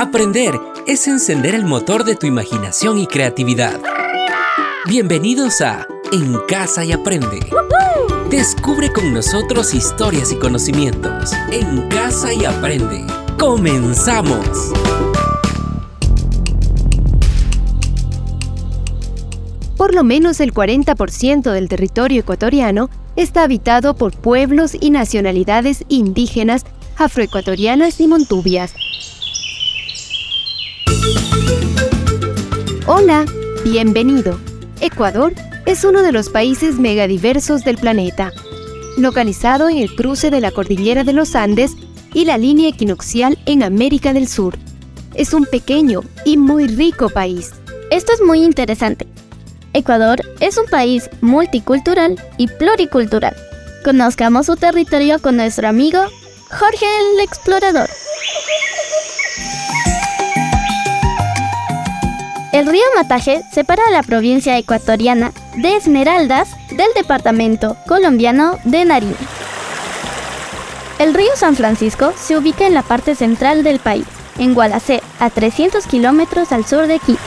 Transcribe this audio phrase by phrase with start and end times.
[0.00, 0.54] Aprender
[0.86, 3.80] es encender el motor de tu imaginación y creatividad.
[4.86, 7.40] Bienvenidos a En Casa y Aprende.
[8.30, 11.32] Descubre con nosotros historias y conocimientos.
[11.50, 13.04] En Casa y Aprende.
[13.40, 14.70] ¡Comenzamos!
[19.76, 26.64] Por lo menos el 40% del territorio ecuatoriano está habitado por pueblos y nacionalidades indígenas,
[26.96, 28.74] afroecuatorianas y montubias.
[32.90, 33.26] Hola,
[33.64, 34.40] bienvenido.
[34.80, 35.34] Ecuador
[35.66, 38.32] es uno de los países megadiversos del planeta,
[38.96, 41.72] localizado en el cruce de la cordillera de los Andes
[42.14, 44.56] y la línea equinoccial en América del Sur.
[45.14, 47.52] Es un pequeño y muy rico país.
[47.90, 49.06] Esto es muy interesante
[49.74, 53.36] Ecuador es un país multicultural y pluricultural.
[53.84, 56.00] Conozcamos su territorio con nuestro amigo
[56.50, 57.90] Jorge el Explorador.
[62.58, 69.14] El río Mataje separa la provincia ecuatoriana de Esmeraldas del departamento colombiano de Nariño.
[70.98, 74.06] El río San Francisco se ubica en la parte central del país,
[74.38, 77.20] en Gualacé, a 300 kilómetros al sur de Quito.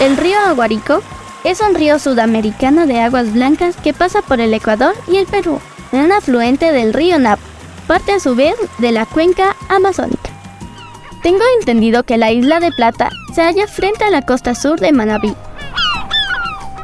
[0.00, 1.00] El río Aguarico
[1.44, 5.60] es un río sudamericano de aguas blancas que pasa por el Ecuador y el Perú,
[5.92, 7.42] un afluente del río Napo,
[7.86, 10.29] parte a su vez de la cuenca amazónica.
[11.22, 14.92] Tengo entendido que la isla de Plata se halla frente a la costa sur de
[14.92, 15.34] Manabí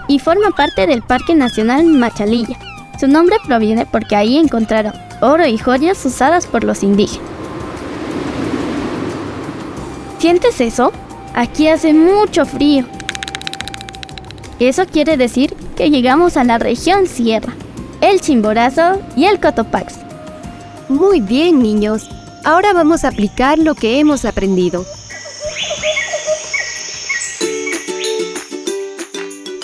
[0.08, 2.58] y forma parte del Parque Nacional Machalilla.
[3.00, 7.28] Su nombre proviene porque ahí encontraron oro y joyas usadas por los indígenas.
[10.18, 10.92] ¿Sientes eso?
[11.34, 12.84] Aquí hace mucho frío
[14.58, 17.52] eso quiere decir que llegamos a la región Sierra,
[18.00, 20.00] el Chimborazo y el Cotopaxi.
[20.88, 22.08] Muy bien, niños.
[22.46, 24.86] Ahora vamos a aplicar lo que hemos aprendido.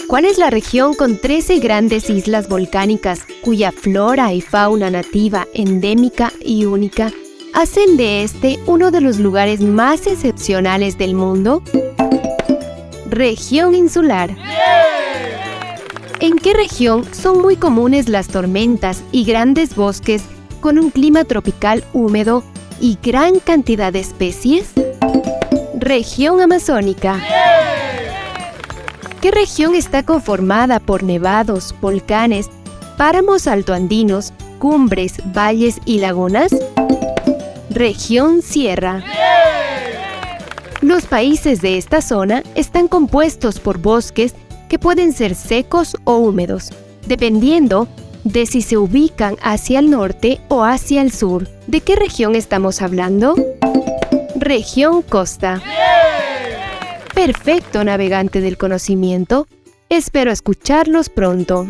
[0.09, 6.33] ¿Cuál es la región con 13 grandes islas volcánicas cuya flora y fauna nativa, endémica
[6.45, 7.13] y única
[7.55, 11.63] hacen de este uno de los lugares más excepcionales del mundo?
[13.09, 14.37] Región insular.
[16.19, 20.25] ¿En qué región son muy comunes las tormentas y grandes bosques
[20.61, 22.43] con un clima tropical húmedo
[22.81, 24.71] y gran cantidad de especies?
[25.79, 27.21] Región amazónica.
[29.21, 32.51] ¿Qué región está conformada por nevados, volcanes,
[32.97, 36.51] páramos altoandinos, cumbres, valles y lagunas?
[37.71, 39.03] Región Sierra.
[40.81, 44.35] Los países de esta zona están compuestos por bosques
[44.69, 46.71] que pueden ser secos o húmedos,
[47.07, 47.87] dependiendo
[48.25, 51.49] de si se ubican hacia el norte o hacia el sur.
[51.67, 53.35] ¿De qué región estamos hablando?
[54.37, 55.63] Región costa.
[57.15, 59.47] Perfecto, navegante del conocimiento.
[59.89, 61.69] Espero escucharlos pronto.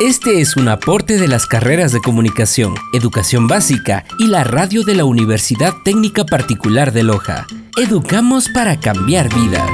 [0.00, 4.94] Este es un aporte de las carreras de comunicación, educación básica y la radio de
[4.94, 7.46] la Universidad Técnica Particular de Loja.
[7.76, 9.70] Educamos para cambiar vidas.